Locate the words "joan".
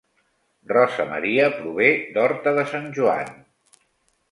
2.99-3.33